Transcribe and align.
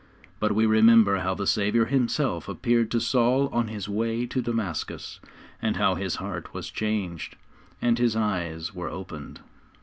But 0.39 0.53
we 0.55 0.65
remember 0.65 1.17
how 1.19 1.35
the 1.35 1.45
Saviour 1.45 1.85
Himself 1.85 2.49
appeared 2.49 2.89
to 2.89 2.99
Saul 2.99 3.49
on 3.49 3.67
his 3.67 3.87
way 3.87 4.25
to 4.25 4.41
Damascus, 4.41 5.19
and 5.61 5.75
how 5.77 5.93
his 5.93 6.15
heart 6.15 6.55
was 6.55 6.71
changed, 6.71 7.35
and 7.83 7.99
his 7.99 8.15
eyes 8.15 8.73
were 8.73 8.89
opened. 8.89 9.41